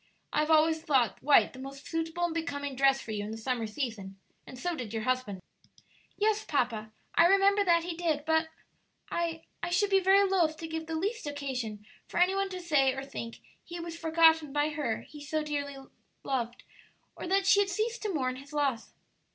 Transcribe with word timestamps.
I 0.33 0.39
have 0.39 0.49
always 0.49 0.81
thought 0.81 1.21
white 1.21 1.53
the 1.53 1.59
most 1.59 1.85
suitable 1.85 2.25
and 2.25 2.33
becoming 2.33 2.75
dress 2.75 2.99
for 2.99 3.11
you 3.11 3.23
in 3.23 3.29
the 3.29 3.37
summer 3.37 3.67
season, 3.67 4.17
and 4.47 4.57
so 4.57 4.75
did 4.75 4.93
your 4.95 5.03
husband." 5.03 5.43
"Yes, 6.17 6.43
papa, 6.43 6.89
I 7.13 7.27
remember 7.27 7.63
that 7.63 7.83
he 7.83 7.95
did; 7.95 8.25
but 8.25 8.49
I 9.11 9.43
I 9.61 9.69
should 9.69 9.91
be 9.91 9.99
very 9.99 10.27
loath 10.27 10.57
to 10.57 10.67
give 10.67 10.87
the 10.87 10.95
least 10.95 11.27
occasion 11.27 11.85
for 12.07 12.19
any 12.19 12.33
one 12.33 12.49
to 12.49 12.59
say 12.61 12.95
or 12.95 13.03
think 13.03 13.41
he 13.63 13.79
was 13.79 13.95
forgotten 13.95 14.51
by 14.51 14.69
her 14.69 15.01
he 15.01 15.19
loved 15.19 15.29
so 15.29 15.43
dearly, 15.43 15.77
or 16.25 17.27
that 17.27 17.45
she 17.45 17.59
had 17.59 17.69
ceased 17.69 18.01
to 18.01 18.11
mourn 18.11 18.37
his 18.37 18.53
loss." 18.53 18.95